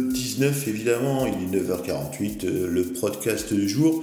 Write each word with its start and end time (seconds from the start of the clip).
2019, 0.00 0.68
évidemment, 0.68 1.26
il 1.26 1.54
est 1.54 1.60
9h48, 1.60 2.46
euh, 2.46 2.68
le 2.68 2.84
podcast 2.84 3.52
du 3.52 3.68
jour 3.68 4.02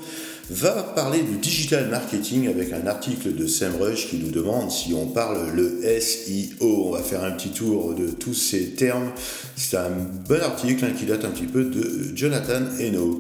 va 0.51 0.71
parler 0.71 1.19
de 1.19 1.35
digital 1.37 1.89
marketing 1.89 2.47
avec 2.47 2.73
un 2.73 2.87
article 2.87 3.35
de 3.35 3.45
SEMrush 3.45 4.09
qui 4.09 4.17
nous 4.17 4.31
demande 4.31 4.71
si 4.71 4.93
on 4.93 5.07
parle 5.07 5.51
le 5.55 5.79
SEO. 5.99 6.87
On 6.87 6.91
va 6.91 7.03
faire 7.03 7.23
un 7.23 7.31
petit 7.31 7.49
tour 7.49 7.93
de 7.93 8.07
tous 8.07 8.33
ces 8.33 8.71
termes. 8.71 9.11
C'est 9.55 9.77
un 9.77 9.91
bon 10.27 10.41
article 10.41 10.85
hein, 10.85 10.91
qui 10.97 11.05
date 11.05 11.25
un 11.25 11.29
petit 11.29 11.45
peu 11.45 11.65
de 11.65 12.15
Jonathan 12.15 12.61
Eno. 12.79 13.19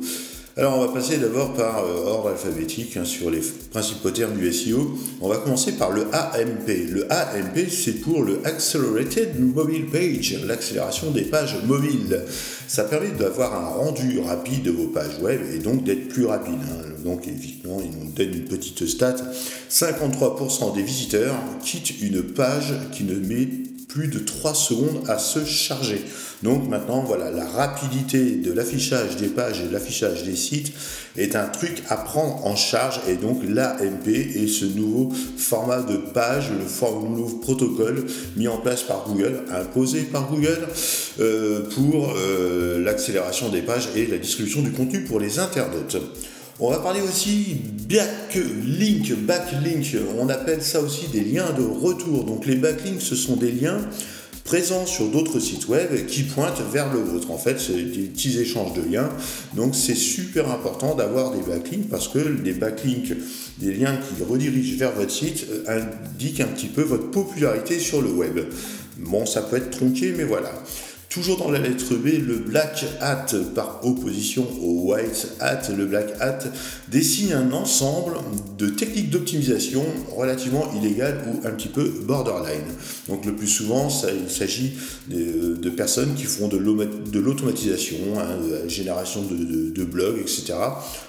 Alors 0.59 0.77
on 0.77 0.85
va 0.85 0.91
passer 0.91 1.15
d'abord 1.15 1.53
par 1.53 1.85
euh, 1.85 2.03
ordre 2.03 2.31
alphabétique 2.31 2.97
hein, 2.97 3.05
sur 3.05 3.31
les 3.31 3.39
principaux 3.71 4.11
termes 4.11 4.35
du 4.35 4.51
SEO. 4.51 4.93
On 5.21 5.29
va 5.29 5.37
commencer 5.37 5.77
par 5.77 5.89
le 5.89 6.01
AMP. 6.11 6.67
Le 6.67 7.07
AMP 7.09 7.69
c'est 7.69 8.01
pour 8.01 8.23
le 8.23 8.41
Accelerated 8.43 9.39
Mobile 9.39 9.85
Page, 9.85 10.37
l'accélération 10.45 11.11
des 11.11 11.21
pages 11.21 11.55
mobiles. 11.65 12.25
Ça 12.67 12.83
permet 12.83 13.11
d'avoir 13.11 13.55
un 13.55 13.69
rendu 13.69 14.19
rapide 14.19 14.63
de 14.63 14.71
vos 14.71 14.87
pages 14.87 15.17
web 15.21 15.39
et 15.55 15.59
donc 15.59 15.85
d'être 15.85 16.09
plus 16.09 16.25
rapide. 16.25 16.59
Hein. 16.69 16.89
Donc 17.05 17.25
évidemment 17.25 17.81
il 17.81 17.97
nous 17.97 18.11
donne 18.11 18.33
une 18.33 18.43
petite 18.43 18.85
stat. 18.85 19.15
53% 19.71 20.75
des 20.75 20.83
visiteurs 20.83 21.35
quittent 21.63 22.01
une 22.01 22.21
page 22.21 22.73
qui 22.91 23.05
ne 23.05 23.15
met 23.15 23.47
plus 23.89 24.07
de 24.07 24.19
3 24.19 24.53
secondes 24.53 25.03
à 25.07 25.17
se 25.17 25.43
charger. 25.43 26.05
Donc 26.43 26.69
maintenant, 26.69 27.01
voilà, 27.01 27.31
la 27.31 27.45
rapidité 27.45 28.35
de 28.35 28.53
l'affichage 28.53 29.17
des 29.17 29.27
pages 29.27 29.61
et 29.61 29.67
de 29.67 29.73
l'affichage 29.73 30.23
des 30.23 30.35
sites 30.35 30.71
est 31.17 31.35
un 31.35 31.47
truc 31.47 31.83
à 31.89 31.97
prendre 31.97 32.45
en 32.45 32.55
charge 32.55 33.01
et 33.09 33.15
donc 33.15 33.41
l'AMP 33.43 34.07
est 34.07 34.47
ce 34.47 34.65
nouveau 34.65 35.11
format 35.37 35.81
de 35.81 35.97
page, 35.97 36.51
le 36.51 37.09
nouveau 37.09 37.37
protocole 37.39 38.05
mis 38.37 38.47
en 38.47 38.57
place 38.57 38.83
par 38.83 39.05
Google, 39.07 39.41
imposé 39.51 40.03
par 40.03 40.29
Google 40.29 40.67
euh, 41.19 41.67
pour 41.73 42.13
euh, 42.15 42.79
l'accélération 42.81 43.49
des 43.49 43.63
pages 43.63 43.89
et 43.95 44.05
la 44.05 44.17
distribution 44.17 44.61
du 44.61 44.71
contenu 44.71 45.03
pour 45.03 45.19
les 45.19 45.39
internautes. 45.39 45.97
On 46.61 46.71
va 46.71 46.79
parler 46.79 46.99
aussi 46.99 47.55
backlink, 47.87 49.15
backlink, 49.19 49.95
on 50.19 50.27
appelle 50.27 50.61
ça 50.61 50.81
aussi 50.81 51.07
des 51.07 51.21
liens 51.21 51.51
de 51.57 51.63
retour. 51.63 52.25
Donc 52.25 52.45
les 52.45 52.55
backlinks, 52.55 53.01
ce 53.01 53.15
sont 53.15 53.37
des 53.37 53.53
liens 53.53 53.79
présents 54.43 54.85
sur 54.85 55.07
d'autres 55.07 55.39
sites 55.39 55.69
web 55.69 56.05
qui 56.07 56.23
pointent 56.23 56.61
vers 56.73 56.91
le 56.93 56.99
vôtre. 56.99 57.31
En 57.31 57.37
fait, 57.37 57.61
c'est 57.61 57.81
des 57.81 58.07
petits 58.07 58.39
échanges 58.39 58.73
de 58.73 58.81
liens. 58.81 59.09
Donc 59.53 59.73
c'est 59.73 59.95
super 59.95 60.51
important 60.51 60.95
d'avoir 60.95 61.31
des 61.31 61.41
backlinks 61.41 61.87
parce 61.87 62.09
que 62.09 62.19
les 62.19 62.51
backlinks, 62.51 63.13
des 63.59 63.73
liens 63.73 63.95
qui 63.95 64.21
redirigent 64.21 64.77
vers 64.77 64.91
votre 64.91 65.11
site, 65.11 65.45
euh, 65.69 65.81
indiquent 66.13 66.41
un 66.41 66.47
petit 66.47 66.67
peu 66.67 66.81
votre 66.81 67.09
popularité 67.09 67.79
sur 67.79 68.01
le 68.01 68.09
web. 68.09 68.37
Bon, 68.97 69.25
ça 69.25 69.43
peut 69.43 69.55
être 69.55 69.69
tronqué, 69.69 70.13
mais 70.17 70.25
voilà. 70.25 70.51
Toujours 71.09 71.37
dans 71.39 71.49
la 71.49 71.57
lettre 71.57 71.95
B, 71.95 72.05
le 72.23 72.35
black 72.35 72.85
hat 73.01 73.25
par 73.55 73.79
opposition 73.83 74.47
au 74.61 74.91
white 74.91 75.27
hat. 75.39 75.61
Le 75.75 75.87
black 75.87 76.05
hat 76.19 76.37
dessine 76.87 77.33
un 77.33 77.51
ensemble 77.51 78.13
de 78.59 78.67
techniques 78.67 79.09
d'optimisation 79.09 79.83
relativement 80.15 80.71
illégales 80.79 81.17
ou 81.25 81.47
un 81.47 81.49
petit 81.49 81.67
peu 81.67 81.83
borderline. 82.03 82.61
Donc 83.07 83.25
le 83.25 83.35
plus 83.35 83.47
souvent, 83.47 83.87
il 84.23 84.29
s'agit 84.29 84.77
de, 85.07 85.69
personnes 85.71 86.13
qui 86.13 86.25
font 86.25 86.47
de 86.47 87.19
l'automatisation, 87.19 87.97
hein, 88.19 88.45
de 88.47 88.53
la 88.53 88.67
génération 88.67 89.23
de, 89.23 89.71
de 89.71 89.83
blogs, 89.83 90.19
etc., 90.19 90.53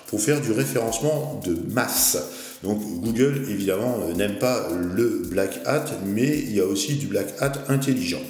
pour 0.06 0.23
faire 0.23 0.41
du 0.41 0.53
référencement 0.53 1.43
de 1.45 1.55
masse. 1.75 2.17
Donc 2.62 2.81
Google, 3.03 3.43
évidemment, 3.51 3.98
n'aime 4.17 4.39
pas 4.39 4.67
le 4.72 5.25
black 5.28 5.61
hat, 5.67 5.84
mais 6.06 6.38
il 6.38 6.55
y 6.55 6.61
a 6.61 6.65
aussi 6.65 6.94
du 6.94 7.06
black 7.06 7.34
hat 7.38 7.53
intelligent. 7.69 8.22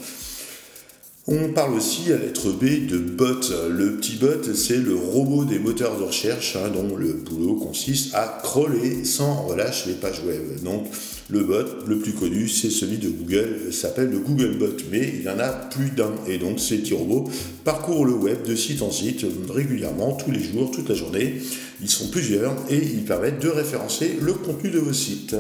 On 1.33 1.53
parle 1.53 1.75
aussi 1.75 2.13
à 2.13 2.17
lettre 2.17 2.51
B 2.51 2.89
de 2.89 2.99
bot. 2.99 3.53
Le 3.71 3.93
petit 3.99 4.17
bot, 4.17 4.53
c'est 4.53 4.79
le 4.79 4.97
robot 4.97 5.45
des 5.45 5.61
moteurs 5.61 5.97
de 5.97 6.03
recherche 6.03 6.57
hein, 6.57 6.73
dont 6.75 6.97
le 6.97 7.13
boulot 7.13 7.55
consiste 7.55 8.13
à 8.17 8.41
crawler 8.43 9.05
sans 9.05 9.43
relâche 9.43 9.87
les 9.87 9.93
pages 9.93 10.25
web. 10.27 10.61
Donc 10.65 10.89
le 11.29 11.45
bot 11.45 11.87
le 11.87 11.99
plus 11.99 12.15
connu, 12.15 12.49
c'est 12.49 12.69
celui 12.69 12.99
de 12.99 13.09
Google, 13.09 13.73
s'appelle 13.73 14.11
le 14.11 14.19
Google 14.19 14.59
Bot, 14.59 14.77
mais 14.91 15.09
il 15.21 15.23
y 15.23 15.29
en 15.29 15.39
a 15.39 15.51
plus 15.51 15.91
d'un. 15.91 16.11
Et 16.27 16.39
donc 16.39 16.59
ces 16.59 16.79
petits 16.79 16.95
robots 16.95 17.31
parcourent 17.63 18.07
le 18.07 18.15
web 18.15 18.43
de 18.45 18.57
site 18.57 18.83
en 18.83 18.91
site 18.91 19.25
régulièrement, 19.55 20.15
tous 20.15 20.33
les 20.33 20.43
jours, 20.43 20.73
toute 20.73 20.89
la 20.89 20.97
journée. 20.97 21.41
Ils 21.81 21.89
sont 21.89 22.09
plusieurs 22.09 22.57
et 22.69 22.77
ils 22.77 23.05
permettent 23.05 23.41
de 23.41 23.51
référencer 23.51 24.19
le 24.21 24.33
contenu 24.33 24.71
de 24.71 24.81
vos 24.81 24.93
sites. 24.93 25.37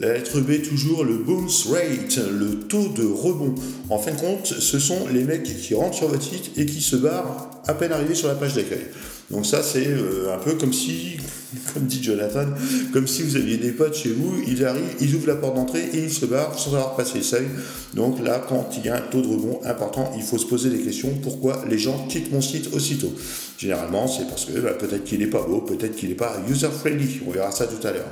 La 0.00 0.14
lettre 0.14 0.40
B, 0.40 0.62
toujours 0.62 1.04
le 1.04 1.18
bounce 1.18 1.66
rate, 1.66 2.18
le 2.32 2.60
taux 2.60 2.88
de 2.88 3.04
rebond. 3.04 3.54
En 3.90 3.98
fin 3.98 4.12
de 4.12 4.18
compte, 4.18 4.46
ce 4.46 4.78
sont 4.78 5.06
les 5.12 5.24
mecs 5.24 5.42
qui 5.42 5.74
rentrent 5.74 5.98
sur 5.98 6.08
votre 6.08 6.22
site 6.22 6.52
et 6.56 6.64
qui 6.64 6.80
se 6.80 6.96
barrent 6.96 7.50
à 7.66 7.74
peine 7.74 7.92
arrivés 7.92 8.14
sur 8.14 8.28
la 8.28 8.34
page 8.34 8.54
d'accueil. 8.54 8.86
Donc 9.30 9.44
ça, 9.44 9.62
c'est 9.62 9.88
euh, 9.88 10.34
un 10.34 10.38
peu 10.38 10.54
comme 10.54 10.72
si, 10.72 11.18
comme 11.74 11.82
dit 11.84 12.02
Jonathan, 12.02 12.46
comme 12.94 13.06
si 13.06 13.22
vous 13.24 13.36
aviez 13.36 13.58
des 13.58 13.72
potes 13.72 13.94
chez 13.94 14.08
vous, 14.08 14.42
ils 14.48 14.64
arrivent, 14.64 14.96
ils 15.02 15.14
ouvrent 15.14 15.26
la 15.26 15.36
porte 15.36 15.56
d'entrée 15.56 15.84
et 15.92 15.98
ils 15.98 16.10
se 16.10 16.24
barrent 16.24 16.58
sans 16.58 16.70
avoir 16.70 16.96
passé 16.96 17.18
le 17.18 17.24
seuil. 17.24 17.48
Donc 17.92 18.24
là, 18.24 18.42
quand 18.48 18.70
il 18.78 18.86
y 18.86 18.88
a 18.88 18.96
un 18.96 19.02
taux 19.02 19.20
de 19.20 19.28
rebond 19.28 19.60
important, 19.66 20.14
il 20.16 20.22
faut 20.22 20.38
se 20.38 20.46
poser 20.46 20.70
des 20.70 20.80
questions. 20.80 21.10
Pourquoi 21.22 21.62
les 21.68 21.78
gens 21.78 22.06
quittent 22.08 22.32
mon 22.32 22.40
site 22.40 22.72
aussitôt? 22.72 23.12
Généralement, 23.58 24.08
c'est 24.08 24.26
parce 24.26 24.46
que 24.46 24.58
bah, 24.60 24.72
peut-être 24.72 25.04
qu'il 25.04 25.18
n'est 25.18 25.26
pas 25.26 25.42
beau, 25.42 25.60
peut-être 25.60 25.94
qu'il 25.94 26.08
n'est 26.08 26.14
pas 26.14 26.40
user-friendly. 26.48 27.20
On 27.26 27.32
verra 27.32 27.50
ça 27.50 27.66
tout 27.66 27.86
à 27.86 27.92
l'heure. 27.92 28.08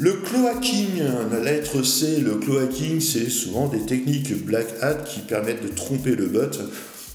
Le 0.00 0.12
cloaking, 0.12 1.02
la 1.32 1.40
lettre 1.40 1.82
C, 1.82 2.20
le 2.20 2.36
cloaking, 2.36 3.00
c'est 3.00 3.28
souvent 3.28 3.66
des 3.66 3.80
techniques 3.80 4.44
black 4.44 4.66
hat 4.80 4.94
qui 4.94 5.18
permettent 5.18 5.64
de 5.64 5.74
tromper 5.74 6.14
le 6.14 6.26
bot 6.26 6.56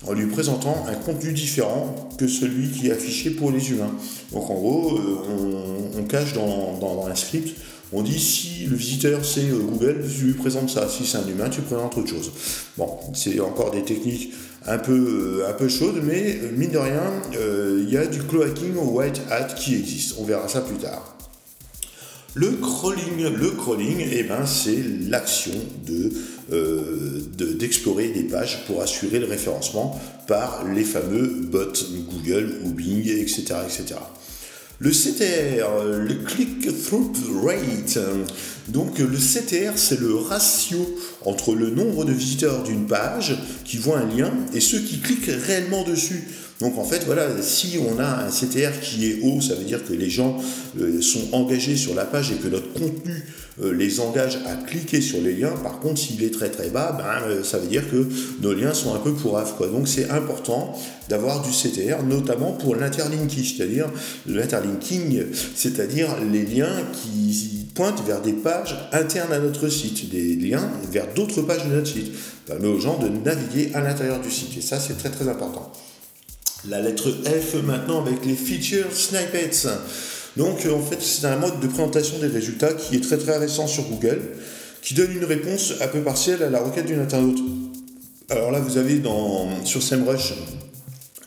en 0.06 0.12
lui 0.12 0.26
présentant 0.26 0.86
un 0.90 0.96
contenu 0.96 1.32
différent 1.32 2.10
que 2.18 2.28
celui 2.28 2.68
qui 2.68 2.90
est 2.90 2.92
affiché 2.92 3.30
pour 3.30 3.52
les 3.52 3.72
humains. 3.72 3.94
Donc 4.34 4.50
en 4.50 4.56
gros, 4.56 4.98
euh, 4.98 5.98
on, 5.98 6.04
cache 6.04 6.34
dans, 6.34 7.08
un 7.10 7.16
script, 7.16 7.58
on 7.94 8.02
dit 8.02 8.20
si 8.20 8.66
le 8.66 8.76
visiteur 8.76 9.24
c'est 9.24 9.50
euh, 9.50 9.60
Google, 9.60 10.04
tu 10.14 10.26
lui 10.26 10.34
présentes 10.34 10.70
ça. 10.70 10.90
Si 10.90 11.06
c'est 11.06 11.20
un 11.20 11.28
humain, 11.28 11.50
tu 11.50 11.62
présentes 11.62 11.98
autre 11.98 12.10
chose. 12.10 12.34
Bon, 12.78 13.00
c'est 13.14 13.40
encore 13.40 13.72
des 13.72 13.84
techniques 13.84 14.34
un 14.68 14.78
peu, 14.78 15.40
euh, 15.42 15.50
un 15.50 15.54
peu 15.54 15.70
chaudes, 15.70 16.02
mais 16.04 16.38
mine 16.58 16.72
de 16.72 16.80
rien, 16.80 17.14
il 17.32 17.90
y 17.90 17.96
a 17.96 18.06
du 18.06 18.20
cloaking 18.24 18.76
au 18.76 18.90
white 18.90 19.22
hat 19.32 19.54
qui 19.56 19.76
existe. 19.76 20.16
On 20.20 20.26
verra 20.26 20.50
ça 20.50 20.60
plus 20.60 20.76
tard. 20.76 21.16
Le 22.36 22.50
crawling, 22.54 23.32
le 23.32 23.52
crawling, 23.52 24.04
eh 24.12 24.24
ben, 24.24 24.46
c'est 24.48 24.84
l'action 25.08 25.54
euh, 26.52 27.22
de, 27.38 27.46
d'explorer 27.54 28.08
des 28.08 28.24
pages 28.24 28.66
pour 28.66 28.82
assurer 28.82 29.20
le 29.20 29.28
référencement 29.28 30.02
par 30.28 30.66
les 30.66 30.84
fameux 30.84 31.28
bots 31.28 31.74
Google 32.10 32.60
ou 32.64 32.70
Bing, 32.72 33.08
etc., 33.08 33.44
etc. 33.64 34.00
Le 34.80 34.90
CTR, 34.90 36.00
le 36.00 36.16
click-through 36.26 37.14
rate. 37.46 38.00
Donc 38.68 38.98
le 38.98 39.18
CTR, 39.18 39.78
c'est 39.78 40.00
le 40.00 40.16
ratio 40.16 40.98
entre 41.22 41.54
le 41.54 41.70
nombre 41.70 42.04
de 42.04 42.12
visiteurs 42.12 42.64
d'une 42.64 42.88
page 42.88 43.38
qui 43.64 43.78
voient 43.78 44.00
un 44.00 44.08
lien 44.08 44.34
et 44.54 44.60
ceux 44.60 44.80
qui 44.80 45.00
cliquent 45.00 45.30
réellement 45.46 45.84
dessus. 45.84 46.24
Donc 46.64 46.78
en 46.78 46.86
fait, 46.86 47.04
voilà, 47.06 47.28
si 47.42 47.78
on 47.78 48.00
a 48.00 48.24
un 48.24 48.30
CTR 48.30 48.80
qui 48.82 49.12
est 49.12 49.20
haut, 49.22 49.42
ça 49.42 49.54
veut 49.54 49.66
dire 49.66 49.84
que 49.86 49.92
les 49.92 50.10
gens 50.10 50.38
euh, 50.80 51.02
sont 51.02 51.34
engagés 51.34 51.76
sur 51.76 51.94
la 51.94 52.06
page 52.06 52.32
et 52.32 52.36
que 52.36 52.48
notre 52.48 52.72
contenu 52.72 53.26
euh, 53.62 53.74
les 53.74 54.00
engage 54.00 54.40
à 54.46 54.56
cliquer 54.56 55.02
sur 55.02 55.20
les 55.20 55.34
liens. 55.34 55.52
Par 55.62 55.82
contre, 55.82 56.00
s'il 56.00 56.24
est 56.24 56.34
très 56.34 56.50
très 56.50 56.70
bas, 56.70 56.98
ben, 56.98 57.28
euh, 57.28 57.44
ça 57.44 57.58
veut 57.58 57.68
dire 57.68 57.92
que 57.92 58.08
nos 58.42 58.54
liens 58.54 58.74
sont 58.74 58.96
un 58.96 59.00
peu 59.00 59.12
pourraves. 59.12 59.56
Quoi. 59.58 59.68
Donc 59.68 59.90
c'est 59.90 60.10
important 60.10 60.74
d'avoir 61.10 61.42
du 61.42 61.50
CTR, 61.50 62.02
notamment 62.04 62.54
pour 62.54 62.78
l'interlinking, 62.78 63.44
c'est-à-dire 63.44 63.90
l'interlinking, 64.26 65.22
c'est-à-dire 65.56 66.16
les 66.32 66.46
liens 66.46 66.78
qui 66.94 67.68
pointent 67.76 68.06
vers 68.08 68.22
des 68.22 68.32
pages 68.32 68.78
internes 68.94 69.34
à 69.34 69.40
notre 69.40 69.68
site, 69.68 70.10
des 70.10 70.38
liens 70.38 70.70
vers 70.90 71.14
d'autres 71.14 71.42
pages 71.42 71.66
de 71.66 71.76
notre 71.76 71.88
site. 71.88 72.14
Ça 72.48 72.54
permet 72.54 72.70
aux 72.70 72.80
gens 72.80 72.98
de 73.00 73.10
naviguer 73.10 73.72
à 73.74 73.82
l'intérieur 73.82 74.22
du 74.22 74.32
site. 74.32 74.58
Et 74.58 74.62
ça, 74.62 74.80
c'est 74.80 74.98
très 74.98 75.10
très 75.10 75.28
important. 75.28 75.70
La 76.70 76.80
lettre 76.82 77.12
F 77.12 77.56
maintenant 77.64 78.06
avec 78.06 78.26
les 78.26 78.36
feature 78.36 78.92
snippets. 78.94 79.68
Donc 80.38 80.66
euh, 80.66 80.74
en 80.74 80.82
fait 80.82 81.02
c'est 81.02 81.26
un 81.28 81.36
mode 81.36 81.60
de 81.60 81.68
présentation 81.68 82.20
des 82.20 82.28
résultats 82.28 82.74
qui 82.74 82.96
est 82.96 83.02
très 83.02 83.18
très 83.18 83.38
récent 83.38 83.68
sur 83.68 83.84
Google, 83.84 84.22
qui 84.82 84.94
donne 84.94 85.12
une 85.12 85.26
réponse 85.26 85.74
un 85.82 85.88
peu 85.88 86.00
partielle 86.02 86.42
à 86.42 86.50
la 86.50 86.62
requête 86.62 86.86
d'une 86.86 87.02
internaute. 87.02 87.40
Alors 88.30 88.52
là 88.52 88.60
vous 88.60 88.78
avez 88.78 89.02
sur 89.66 89.84
SEMrush 89.84 90.34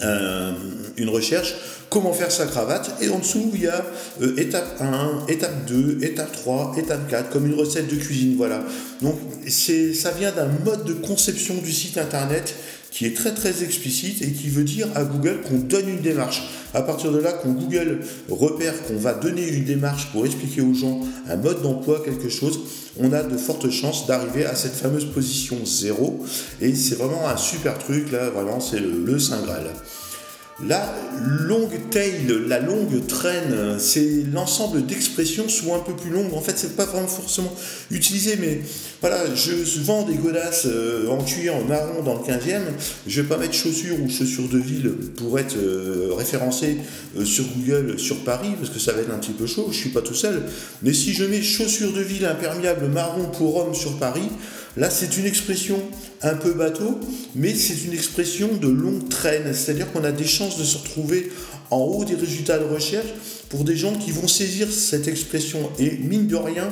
une 0.01 1.09
recherche 1.11 1.55
comment 1.91 2.13
faire 2.13 2.31
sa 2.31 2.47
cravate? 2.47 2.91
Et 3.01 3.09
en 3.09 3.19
dessous 3.19 3.51
il 3.55 3.63
y 3.63 3.67
a 3.67 3.85
euh, 4.23 4.37
étape 4.37 4.81
1, 4.81 5.27
étape 5.29 5.67
2, 5.67 5.99
étape 6.03 6.33
3, 6.33 6.75
étape 6.79 7.09
4 7.09 7.31
comme 7.31 7.47
une 7.47 7.55
recette 7.55 7.89
de 7.89 7.97
cuisine 7.97 8.37
voilà. 8.37 8.65
Donc 9.03 9.17
ça 9.49 10.11
vient 10.11 10.33
d'un 10.33 10.49
mode 10.65 10.85
de 10.85 10.93
conception 10.93 11.55
du 11.57 11.73
site 11.73 11.99
internet 11.99 12.55
qui 12.97 13.05
est 13.05 13.15
très 13.15 13.35
très 13.35 13.63
explicite 13.63 14.23
et 14.23 14.33
qui 14.33 14.49
veut 14.49 14.65
dire 14.65 14.89
à 14.95 15.05
Google 15.05 15.43
qu'on 15.47 15.59
donne 15.59 15.87
une 15.87 16.01
démarche. 16.01 16.49
À 16.73 16.81
partir 16.81 17.13
de 17.13 17.19
là, 17.19 17.35
quand 17.35 17.51
Google 17.51 18.01
repère 18.31 18.73
qu'on 18.87 18.97
va 18.97 19.13
donner 19.13 19.47
une 19.47 19.65
démarche 19.65 20.11
pour 20.13 20.25
expliquer 20.25 20.63
aux 20.63 20.73
gens 20.73 21.03
un 21.29 21.37
mode 21.37 21.61
d'emploi, 21.61 22.01
quelque 22.03 22.31
chose, 22.31 22.59
on 22.99 23.13
a 23.13 23.23
de 23.23 23.37
fortes 23.37 23.69
chances 23.69 24.07
d'arriver 24.07 24.47
à 24.47 24.55
cette 24.55 24.73
fameuse 24.73 25.05
position 25.13 25.59
zéro. 25.67 26.25
Et 26.63 26.75
c'est 26.75 26.95
vraiment 26.95 27.29
un 27.29 27.37
super 27.37 27.77
truc, 27.77 28.11
là, 28.11 28.31
vraiment, 28.31 28.61
c'est 28.61 28.81
le, 28.81 29.05
le. 29.05 29.19
La 30.65 30.95
longue 31.21 31.91
tail, 31.91 32.27
la 32.49 32.61
longue 32.61 33.07
traîne, 33.07 33.79
c'est 33.79 34.25
l'ensemble 34.33 34.87
d'expressions 34.87 35.51
souvent 35.51 35.77
un 35.77 35.81
peu 35.81 35.93
plus 35.93 36.09
longues. 36.09 36.33
En 36.33 36.41
fait, 36.41 36.57
c'est 36.57 36.77
pas 36.77 36.87
vraiment 36.87 37.09
forcément 37.09 37.53
utilisé, 37.91 38.37
mais 38.41 38.61
voilà, 39.03 39.35
je 39.35 39.81
vends 39.83 40.05
des 40.05 40.15
godasses 40.15 40.65
euh, 40.65 41.09
en 41.09 41.23
cuir 41.23 41.63
marron 41.67 42.03
dans 42.03 42.15
le 42.15 42.21
15e. 42.21 42.63
Je 43.07 43.21
vais 43.21 43.29
pas 43.29 43.37
mettre 43.37 43.53
chaussures 43.53 44.01
ou 44.03 44.09
chaussures 44.09 44.49
de 44.49 44.57
ville 44.57 44.93
pour 45.17 45.39
être 45.39 45.59
euh, 45.59 46.15
référencé 46.17 46.79
euh, 47.19 47.27
sur 47.27 47.45
Google 47.55 47.99
sur 47.99 48.25
Paris, 48.25 48.55
parce 48.59 48.71
que 48.71 48.79
ça 48.79 48.93
va 48.93 49.03
être 49.03 49.13
un 49.13 49.19
petit 49.19 49.33
peu 49.33 49.47
chaud. 49.47 49.69
Je 49.71 49.77
suis 49.77 49.91
pas 49.91 50.01
tout 50.01 50.15
seul. 50.15 50.43
Mais 50.83 50.95
si 50.95 51.13
je 51.13 51.25
mets 51.25 51.43
chaussures 51.43 51.93
de 51.93 52.01
ville 52.01 52.25
imperméables 52.25 52.87
marron 52.87 53.27
pour 53.27 53.57
homme 53.57 53.75
sur 53.75 53.99
Paris, 53.99 54.31
Là, 54.77 54.91
c'est 54.91 55.17
une 55.17 55.25
expression 55.25 55.81
un 56.23 56.35
peu 56.35 56.53
bateau, 56.53 56.99
mais 57.35 57.55
c'est 57.55 57.85
une 57.85 57.93
expression 57.93 58.49
de 58.61 58.69
longue 58.69 59.09
traîne. 59.09 59.53
C'est-à-dire 59.53 59.91
qu'on 59.93 60.05
a 60.05 60.13
des 60.13 60.27
chances 60.27 60.59
de 60.59 60.65
se 60.65 60.79
retrouver 60.79 61.31
en 61.71 61.79
haut 61.79 62.05
des 62.05 62.15
résultats 62.15 62.59
de 62.59 62.65
recherche 62.65 63.09
pour 63.49 63.65
des 63.65 63.77
gens 63.77 63.95
qui 63.95 64.11
vont 64.11 64.29
saisir 64.29 64.69
cette 64.71 65.09
expression. 65.09 65.71
Et 65.79 65.99
mine 65.99 66.27
de 66.27 66.37
rien, 66.37 66.69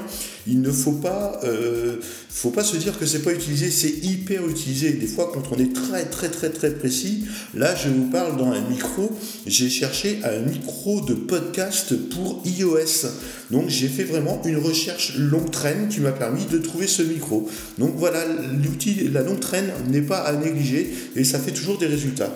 il 0.47 0.61
ne 0.61 0.71
faut 0.71 0.93
pas, 0.93 1.41
euh, 1.45 1.97
faut 2.29 2.51
pas 2.51 2.65
se 2.65 2.77
dire 2.77 2.99
que 2.99 3.07
c'est 3.07 3.23
pas 3.23 3.33
utilisé, 3.33 3.71
c'est 3.71 4.05
hyper 4.05 4.49
utilisé. 4.49 4.93
Des 4.93 5.07
fois, 5.07 5.31
quand 5.33 5.45
on 5.53 5.59
est 5.59 5.73
très 5.73 6.05
très 6.05 6.29
très 6.29 6.51
très 6.51 6.71
précis, 6.71 7.25
là, 7.55 7.75
je 7.77 7.89
vous 7.89 8.11
parle 8.11 8.37
dans 8.37 8.51
un 8.51 8.61
micro. 8.69 9.11
J'ai 9.47 9.69
cherché 9.69 10.19
un 10.25 10.41
micro 10.41 11.01
de 11.01 11.15
podcast 11.15 11.95
pour 12.11 12.43
iOS. 12.45 13.09
Donc, 13.51 13.69
j'ai 13.69 13.89
fait 13.89 14.05
vraiment 14.05 14.43
une 14.45 14.59
recherche 14.59 15.17
longue 15.17 15.51
traîne 15.51 15.89
qui 15.89 16.01
m'a 16.01 16.13
permis 16.13 16.45
de 16.47 16.59
trouver 16.59 16.87
ce 16.87 17.03
micro. 17.03 17.49
Donc 17.79 17.95
voilà, 17.97 18.25
l'outil, 18.63 19.09
la 19.13 19.23
longue 19.23 19.41
traîne 19.41 19.71
n'est 19.89 20.03
pas 20.03 20.19
à 20.19 20.33
négliger 20.35 20.93
et 21.17 21.25
ça 21.25 21.39
fait 21.39 21.53
toujours 21.53 21.79
des 21.79 21.87
résultats. 21.87 22.33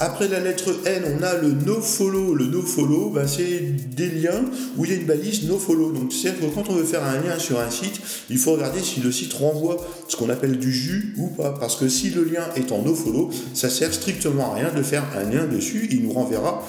Après 0.00 0.28
la 0.28 0.38
lettre 0.38 0.72
N, 0.84 1.02
on 1.18 1.22
a 1.24 1.34
le 1.34 1.50
nofollow. 1.50 2.34
Le 2.34 2.46
nofollow, 2.46 3.10
ben, 3.10 3.26
c'est 3.26 3.60
des 3.94 4.08
liens 4.08 4.44
où 4.76 4.84
il 4.84 4.92
y 4.92 4.94
a 4.94 4.96
une 4.96 5.06
balise 5.06 5.48
nofollow. 5.48 5.90
Donc, 5.90 6.12
c'est-à-dire 6.12 6.48
que 6.48 6.54
quand 6.54 6.70
on 6.70 6.74
veut 6.74 6.84
faire 6.84 7.04
un 7.04 7.20
lien 7.20 7.38
sur 7.38 7.58
un 7.58 7.70
site, 7.70 8.00
il 8.30 8.38
faut 8.38 8.52
regarder 8.52 8.80
si 8.80 9.00
le 9.00 9.10
site 9.10 9.32
renvoie 9.32 9.84
ce 10.06 10.16
qu'on 10.16 10.28
appelle 10.30 10.58
du 10.58 10.72
jus 10.72 11.14
ou 11.18 11.28
pas. 11.28 11.50
Parce 11.58 11.74
que 11.74 11.88
si 11.88 12.10
le 12.10 12.22
lien 12.24 12.44
est 12.54 12.70
en 12.70 12.82
nofollow, 12.82 13.30
ça 13.54 13.68
sert 13.70 13.92
strictement 13.92 14.52
à 14.52 14.54
rien 14.54 14.72
de 14.72 14.82
faire 14.82 15.04
un 15.16 15.28
lien 15.28 15.46
dessus. 15.46 15.88
Il 15.90 16.04
nous 16.04 16.12
renverra 16.12 16.62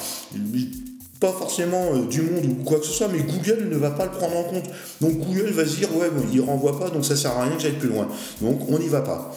pas 1.20 1.32
forcément 1.34 1.94
euh, 1.94 2.06
du 2.06 2.22
monde 2.22 2.46
ou 2.46 2.64
quoi 2.64 2.80
que 2.80 2.86
ce 2.86 2.94
soit, 2.94 3.10
mais 3.10 3.20
Google 3.20 3.68
ne 3.70 3.76
va 3.76 3.92
pas 3.92 4.06
le 4.06 4.12
prendre 4.12 4.38
en 4.38 4.44
compte. 4.44 4.70
Donc 5.02 5.18
Google 5.18 5.52
va 5.52 5.66
se 5.66 5.76
dire, 5.76 5.96
ouais, 5.96 6.10
bon, 6.10 6.24
il 6.32 6.42
renvoie 6.42 6.80
pas, 6.80 6.90
donc 6.90 7.06
ça 7.06 7.16
sert 7.16 7.32
à 7.32 7.44
rien 7.44 7.56
que 7.56 7.62
j'aille 7.62 7.78
plus 7.78 7.90
loin. 7.90 8.08
Donc 8.42 8.62
on 8.70 8.80
n'y 8.80 8.88
va 8.88 9.02
pas. 9.02 9.36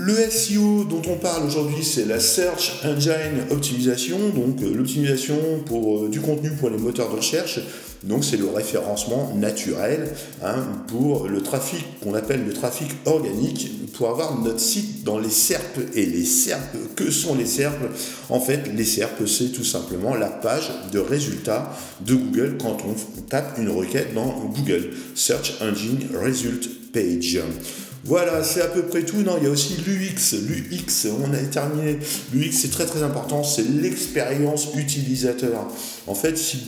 Le 0.00 0.14
SEO 0.14 0.84
dont 0.84 1.02
on 1.08 1.16
parle 1.16 1.44
aujourd'hui, 1.44 1.82
c'est 1.82 2.04
la 2.04 2.20
Search 2.20 2.84
Engine 2.84 3.42
Optimisation, 3.50 4.16
donc 4.28 4.62
euh, 4.62 4.72
l'optimisation 4.72 5.34
euh, 5.72 6.08
du 6.08 6.20
contenu 6.20 6.52
pour 6.52 6.70
les 6.70 6.78
moteurs 6.78 7.10
de 7.10 7.16
recherche. 7.16 7.58
Donc 8.04 8.24
c'est 8.24 8.36
le 8.36 8.46
référencement 8.46 9.34
naturel 9.34 10.14
hein, 10.44 10.64
pour 10.86 11.26
le 11.26 11.40
trafic 11.40 11.84
qu'on 12.00 12.14
appelle 12.14 12.44
le 12.46 12.52
trafic 12.52 12.86
organique, 13.06 13.92
pour 13.94 14.10
avoir 14.10 14.40
notre 14.40 14.60
site 14.60 15.02
dans 15.02 15.18
les 15.18 15.30
SERP. 15.30 15.80
Et 15.96 16.06
les 16.06 16.24
SERP, 16.24 16.94
que 16.94 17.10
sont 17.10 17.34
les 17.34 17.46
SERP 17.46 17.82
En 18.28 18.38
fait, 18.38 18.70
les 18.72 18.84
SERP, 18.84 19.26
c'est 19.26 19.50
tout 19.50 19.64
simplement 19.64 20.14
la 20.14 20.28
page 20.28 20.70
de 20.92 21.00
résultats 21.00 21.76
de 22.02 22.14
Google 22.14 22.56
quand 22.62 22.78
on 22.86 22.94
tape 23.22 23.58
une 23.58 23.70
requête 23.70 24.14
dans 24.14 24.28
Google. 24.56 24.90
Search 25.16 25.54
Engine 25.60 26.06
Result 26.14 26.68
Page. 26.92 27.40
Voilà, 28.04 28.42
c'est 28.44 28.62
à 28.62 28.68
peu 28.68 28.82
près 28.82 29.02
tout. 29.02 29.18
Non, 29.18 29.36
il 29.38 29.44
y 29.44 29.46
a 29.46 29.50
aussi 29.50 29.76
l'UX. 29.76 30.36
L'UX, 30.48 31.08
on 31.10 31.32
a 31.34 31.38
terminé. 31.38 31.98
L'UX, 32.32 32.52
c'est 32.52 32.70
très 32.70 32.86
très 32.86 33.02
important. 33.02 33.42
C'est 33.42 33.68
l'expérience 33.68 34.68
utilisateur. 34.76 35.66
En 36.06 36.14
fait, 36.14 36.38
si 36.38 36.62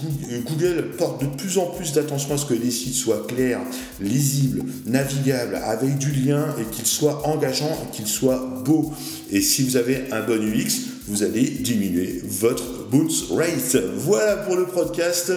Google 0.47 0.91
porte 0.99 1.23
de 1.23 1.27
plus 1.27 1.59
en 1.59 1.67
plus 1.67 1.93
d'attention 1.93 2.35
à 2.35 2.39
ce 2.39 2.47
que 2.47 2.55
les 2.55 2.71
sites 2.71 2.95
soient 2.95 3.27
clairs, 3.27 3.61
lisibles, 4.01 4.65
navigables, 4.87 5.55
avec 5.65 5.99
du 5.99 6.11
lien 6.11 6.47
et 6.61 6.65
qu'ils 6.65 6.87
soient 6.87 7.27
engageants, 7.27 7.77
qu'ils 7.93 8.07
soient 8.07 8.63
beaux. 8.65 8.93
Et 9.31 9.41
si 9.41 9.63
vous 9.63 9.77
avez 9.77 10.13
un 10.13 10.23
bon 10.23 10.43
UX, 10.43 10.90
vous 11.11 11.25
allez 11.25 11.43
diminuer 11.43 12.21
votre 12.25 12.89
bounce 12.89 13.25
rate. 13.33 13.77
Voilà 13.97 14.37
pour 14.37 14.55
le 14.55 14.65
podcast. 14.65 15.33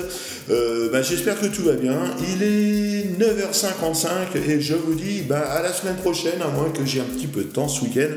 Euh, 0.52 0.92
bah, 0.92 1.02
j'espère 1.02 1.40
que 1.40 1.48
tout 1.48 1.64
va 1.64 1.74
bien. 1.74 1.98
Il 2.20 2.44
est 2.44 3.06
9h55 3.20 4.38
et 4.48 4.62
je 4.62 4.75
vous 4.75 4.94
dis 4.94 5.22
bah, 5.22 5.40
à 5.40 5.64
la 5.64 5.74
semaine 5.74 5.96
prochaine, 5.96 6.42
à 6.44 6.48
moins 6.50 6.70
que 6.70 6.86
j'ai 6.86 7.00
un 7.00 7.06
petit 7.06 7.28
peu 7.28 7.42
de 7.42 7.50
temps 7.50 7.68
ce 7.68 7.84
week-end 7.86 8.14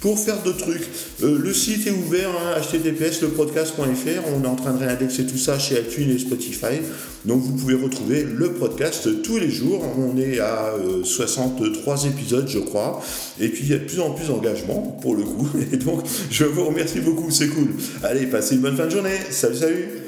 pour 0.00 0.18
faire 0.18 0.42
d'autres 0.42 0.58
trucs. 0.58 0.88
Euh, 1.22 1.38
le 1.38 1.52
site 1.52 1.86
est 1.86 1.90
ouvert, 1.90 2.30
hein, 2.30 2.60
https 2.60 3.22
lepodcast.fr. 3.22 4.22
On 4.34 4.44
est 4.44 4.46
en 4.46 4.56
train 4.56 4.72
de 4.72 4.78
réindexer 4.78 5.26
tout 5.26 5.38
ça 5.38 5.58
chez 5.58 5.80
iTunes 5.80 6.10
et 6.10 6.18
Spotify. 6.18 6.80
Donc 7.24 7.42
vous 7.42 7.52
pouvez 7.52 7.74
retrouver 7.74 8.24
le 8.24 8.52
podcast 8.52 9.22
tous 9.22 9.38
les 9.38 9.50
jours. 9.50 9.84
On 9.98 10.16
est 10.16 10.38
à 10.38 10.72
63 11.02 12.06
euh, 12.06 12.10
épisodes, 12.10 12.48
je 12.48 12.60
crois. 12.60 13.02
Et 13.40 13.48
puis 13.48 13.64
il 13.64 13.70
y 13.70 13.74
a 13.74 13.78
de 13.78 13.84
plus 13.84 14.00
en 14.00 14.10
plus 14.10 14.28
d'engagement 14.28 14.98
pour 15.02 15.16
le 15.16 15.24
coup. 15.24 15.48
Et 15.72 15.76
donc 15.76 16.04
je 16.30 16.44
vous 16.44 16.64
remercie 16.64 17.00
beaucoup, 17.00 17.30
c'est 17.30 17.48
cool. 17.48 17.68
Allez, 18.02 18.26
passez 18.26 18.54
une 18.54 18.62
bonne 18.62 18.76
fin 18.76 18.86
de 18.86 18.90
journée. 18.90 19.18
Salut, 19.30 19.56
salut 19.56 20.07